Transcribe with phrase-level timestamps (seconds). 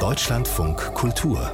[0.00, 1.52] Deutschlandfunk Kultur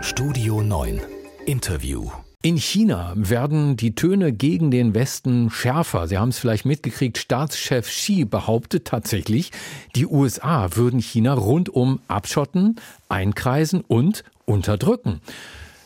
[0.00, 1.00] Studio 9
[1.46, 2.10] Interview
[2.42, 6.08] in China werden die Töne gegen den Westen schärfer.
[6.08, 9.52] Sie haben es vielleicht mitgekriegt, Staatschef Xi behauptet tatsächlich,
[9.94, 12.76] die USA würden China rundum abschotten,
[13.08, 15.20] einkreisen und unterdrücken.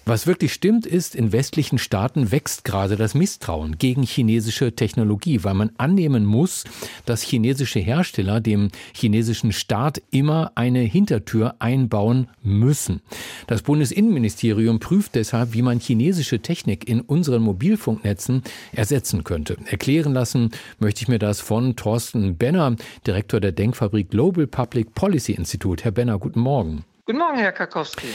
[0.07, 5.55] Was wirklich stimmt, ist, in westlichen Staaten wächst gerade das Misstrauen gegen chinesische Technologie, weil
[5.55, 6.65] man annehmen muss,
[7.07, 13.01] dass chinesische Hersteller dem chinesischen Staat immer eine Hintertür einbauen müssen.
[13.47, 19.57] Das Bundesinnenministerium prüft deshalb, wie man chinesische Technik in unseren Mobilfunknetzen ersetzen könnte.
[19.71, 25.33] Erklären lassen möchte ich mir das von Thorsten Benner, Direktor der Denkfabrik Global Public Policy
[25.33, 25.83] Institute.
[25.83, 26.85] Herr Benner, guten Morgen.
[27.07, 28.07] Guten Morgen, Herr Karkowski.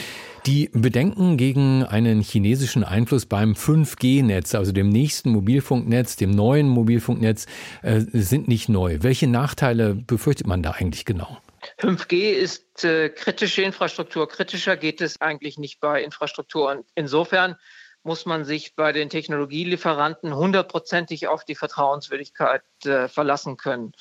[0.46, 7.46] Die Bedenken gegen einen chinesischen Einfluss beim 5G-Netz, also dem nächsten Mobilfunknetz, dem neuen Mobilfunknetz,
[7.82, 8.98] äh, sind nicht neu.
[9.00, 11.38] Welche Nachteile befürchtet man da eigentlich genau?
[11.78, 14.28] 5G ist äh, kritische Infrastruktur.
[14.28, 16.72] Kritischer geht es eigentlich nicht bei Infrastruktur.
[16.72, 17.54] Und insofern
[18.02, 23.92] muss man sich bei den Technologielieferanten hundertprozentig auf die Vertrauenswürdigkeit äh, verlassen können.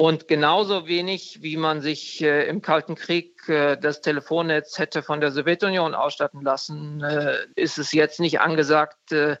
[0.00, 5.20] Und genauso wenig, wie man sich äh, im Kalten Krieg äh, das Telefonnetz hätte von
[5.20, 9.36] der Sowjetunion ausstatten lassen, äh, ist es jetzt nicht angesagt, äh,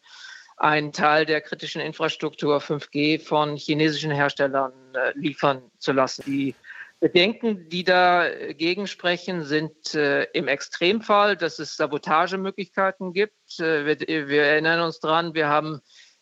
[0.58, 6.24] einen Teil der kritischen Infrastruktur 5G von chinesischen Herstellern äh, liefern zu lassen.
[6.26, 6.54] Die
[7.00, 13.58] Bedenken, die dagegen sprechen, sind äh, im Extremfall, dass es Sabotagemöglichkeiten gibt.
[13.58, 15.80] wir, wir erinnern uns dran, wir haben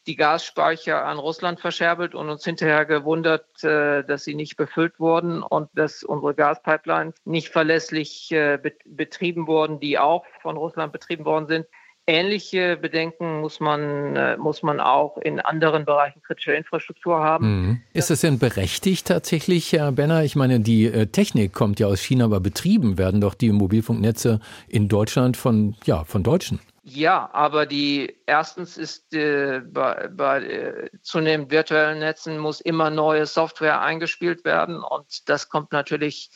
[0.09, 5.43] die Gasspeicher an Russland verscherbelt und uns hinterher gewundert, äh, dass sie nicht befüllt wurden
[5.43, 11.47] und dass unsere Gaspipelines nicht verlässlich äh, betrieben wurden, die auch von Russland betrieben worden
[11.47, 11.67] sind.
[12.07, 17.47] Ähnliche Bedenken muss man, äh, muss man auch in anderen Bereichen kritischer Infrastruktur haben.
[17.47, 17.83] Mhm.
[17.93, 20.25] Ist das denn berechtigt tatsächlich, Herr Benner?
[20.25, 24.89] Ich meine, die Technik kommt ja aus China, aber betrieben werden doch die Mobilfunknetze in
[24.89, 26.61] Deutschland von, ja, von Deutschen.
[26.91, 33.27] Ja, aber die erstens ist äh, bei, bei äh, zunehmend virtuellen Netzen muss immer neue
[33.27, 36.31] Software eingespielt werden und das kommt natürlich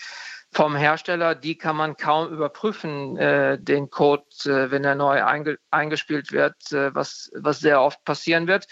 [0.51, 1.35] vom Hersteller.
[1.35, 6.71] Die kann man kaum überprüfen, äh, den Code, äh, wenn er neu einge eingespielt wird,
[6.73, 8.67] äh, was, was sehr oft passieren wird.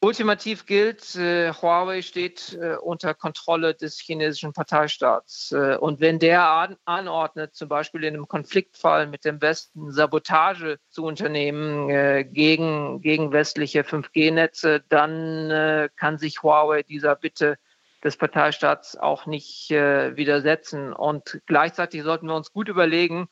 [0.00, 5.50] Ultimativ gilt, äh, Huawei steht äh, unter Kontrolle des chinesischen Parteistaats.
[5.50, 10.78] Äh, und wenn der an, anordnet, zum Beispiel in einem Konfliktfall mit dem Westen Sabotage
[10.88, 17.58] zu unternehmen äh, gegen, gegen westliche 5G-Netze, dann äh, kann sich Huawei dieser Bitte
[18.04, 20.92] des Parteistaats auch nicht äh, widersetzen.
[20.92, 23.28] Und gleichzeitig sollten wir uns gut überlegen,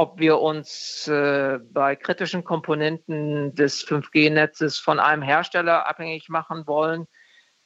[0.00, 7.06] ob wir uns äh, bei kritischen Komponenten des 5G-Netzes von einem Hersteller abhängig machen wollen,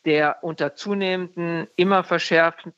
[0.04, 2.72] der unter zunehmenden, immer verschärften,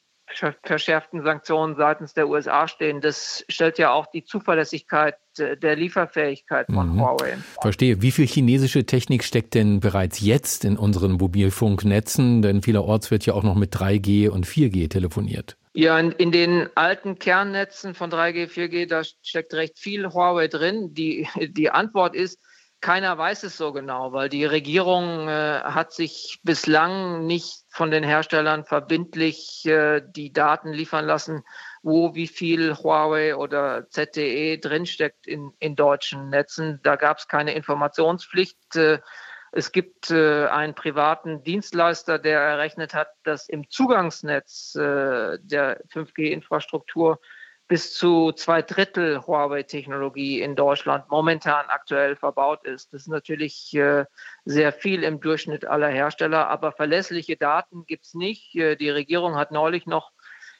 [0.63, 3.01] verschärften Sanktionen seitens der USA stehen.
[3.01, 7.01] Das stellt ja auch die Zuverlässigkeit äh, der Lieferfähigkeit von mhm.
[7.01, 7.39] Huawei.
[7.61, 8.03] Verstehe.
[8.03, 12.43] Wie viel chinesische Technik steckt denn bereits jetzt in unseren Mobilfunknetzen?
[12.43, 15.57] Denn vielerorts wird ja auch noch mit 3G und 4G telefoniert.
[15.75, 20.95] Ja, in, in, den alten Kernnetzen von 3G, 4G, da steckt recht viel Huawei drin.
[20.95, 22.41] Die, die Antwort ist,
[22.81, 28.05] keiner weiß es so genau, weil die Regierung äh, hat sich bislang nicht von den
[28.05, 31.43] Herstellern verbindlich äh, die Daten liefern lassen,
[31.83, 36.81] wo wie viel Huawei oder ZTE drinsteckt in, in deutschen Netzen.
[36.83, 38.77] Da gab es keine Informationspflicht.
[38.77, 39.01] Äh,
[39.53, 47.21] es gibt äh, einen privaten Dienstleister, der errechnet hat, dass im Zugangsnetz äh, der 5G-Infrastruktur
[47.69, 52.93] bis zu zwei Drittel Huawei-Technologie in Deutschland momentan aktuell verbaut ist.
[52.93, 54.05] Das ist natürlich äh,
[54.45, 58.55] sehr viel im Durchschnitt aller Hersteller, aber verlässliche Daten gibt es nicht.
[58.55, 60.13] Äh, die Regierung hat neulich noch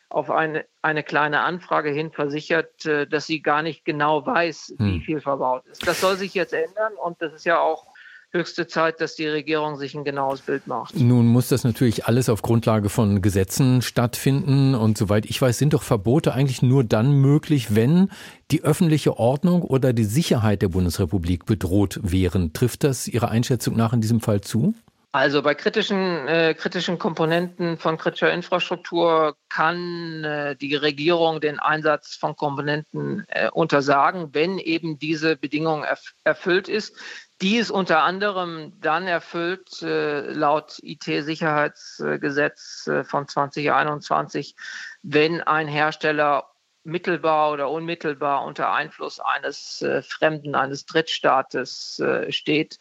[0.09, 4.95] auf eine, eine kleine Anfrage hin versichert, äh, dass sie gar nicht genau weiß, wie
[4.97, 5.01] hm.
[5.03, 5.87] viel verbaut ist.
[5.87, 7.87] Das soll sich jetzt ändern und das ist ja auch
[8.33, 10.99] höchste Zeit, dass die Regierung sich ein genaues Bild macht.
[10.99, 14.75] Nun muss das natürlich alles auf Grundlage von Gesetzen stattfinden.
[14.75, 18.11] Und soweit ich weiß, sind doch Verbote eigentlich nur dann möglich, wenn
[18.51, 22.53] die öffentliche Ordnung oder die Sicherheit der Bundesrepublik bedroht wären.
[22.53, 24.75] Trifft das Ihrer Einschätzung nach in diesem Fall zu?
[25.17, 32.17] Also bei kritischen, äh, kritischen Komponenten von kritischer Infrastruktur kann äh, die Regierung den Einsatz
[32.17, 36.99] von Komponenten äh, untersagen, wenn eben diese Bedingung erf erfüllt ist.
[37.43, 44.57] Die ist unter anderem dann erfüllt äh, laut IT-Sicherheitsgesetz äh, von 2021,
[45.03, 46.51] wenn ein Hersteller
[46.83, 52.79] mittelbar oder unmittelbar unter Einfluss eines äh, Fremden, eines Drittstaates äh, steht.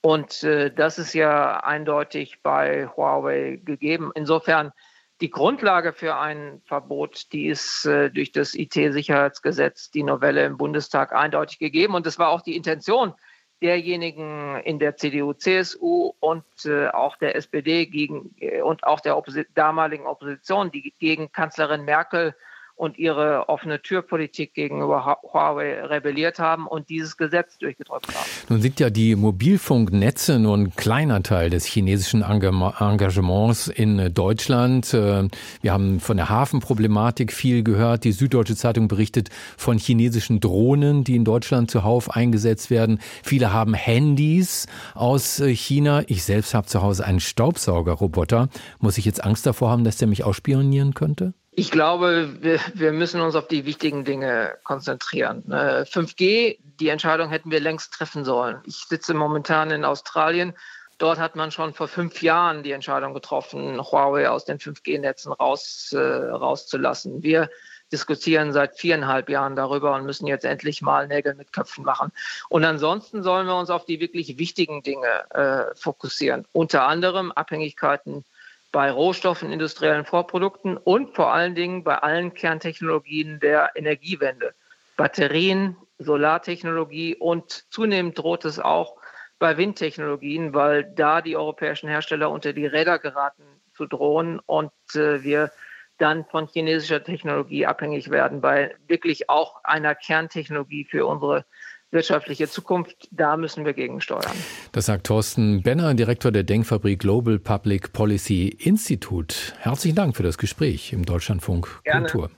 [0.00, 4.12] Und äh, das ist ja eindeutig bei Huawei gegeben.
[4.14, 4.72] Insofern
[5.20, 11.12] Die Grundlage für ein Verbot, die ist äh, durch das IT-Sicherheitsgesetz, die Novelle im Bundestag
[11.12, 11.94] eindeutig gegeben.
[11.94, 13.14] Und das war auch die Intention
[13.62, 19.16] derjenigen in der CDU, CSU und äh, auch der SPD gegen, äh, und auch der
[19.16, 22.34] Opposi damaligen Opposition, die gegen Kanzlerin Merkel
[22.78, 28.26] und ihre offene Türpolitik gegenüber Huawei rebelliert haben und dieses Gesetz durchgedrückt haben.
[28.48, 34.94] Nun sind ja die Mobilfunknetze nur ein kleiner Teil des chinesischen Engagements in Deutschland.
[34.94, 35.28] Äh,
[35.60, 38.04] wir haben von der Hafenproblematik viel gehört.
[38.04, 43.00] Die Süddeutsche Zeitung berichtet von chinesischen Drohnen, die in Deutschland zuhauf eingesetzt werden.
[43.24, 46.04] Viele haben Handys aus äh, China.
[46.06, 48.48] Ich selbst habe zu Hause einen Staubsaugerroboter.
[48.78, 51.34] Muss ich jetzt Angst davor haben, dass der mich ausspionieren könnte?
[51.58, 55.42] Ich glaube, wir, wir, müssen uns auf die wichtigen Dinge konzentrieren.
[55.48, 58.60] 5G, äh, die Entscheidung hätten wir längst treffen sollen.
[58.64, 60.54] Ich sitze momentan in Australien.
[60.98, 65.92] Dort hat man schon vor fünf Jahren die Entscheidung getroffen, Huawei aus den 5G-Netzen raus,
[65.92, 67.24] äh, rauszulassen.
[67.24, 67.50] Wir
[67.90, 72.12] diskutieren seit viereinhalb Jahren darüber und müssen jetzt endlich mal Nägel mit Köpfen machen.
[72.48, 76.46] Und ansonsten sollen wir uns auf die wirklich wichtigen Dinge äh, fokussieren.
[76.52, 78.24] Unter anderem Abhängigkeiten
[78.72, 84.54] bei Rohstoffen, industriellen Vorprodukten und vor allen Dingen bei allen Kerntechnologien der Energiewende.
[84.96, 88.96] Batterien, Solartechnologie und zunehmend droht es auch
[89.38, 93.44] bei Windtechnologien, weil da die europäischen Hersteller unter die Räder geraten
[93.74, 95.50] zu drohen und äh, wir
[95.98, 101.44] dann von chinesischer Technologie abhängig werden, bei wirklich auch einer Kerntechnologie für unsere
[101.90, 104.36] wirtschaftliche Zukunft, da müssen wir gegensteuern.
[104.72, 109.34] Das sagt Thorsten Benner, Direktor der Denkfabrik Global Public Policy Institute.
[109.58, 112.06] Herzlichen Dank für das Gespräch im Deutschlandfunk Gerne.
[112.06, 112.30] Kultur.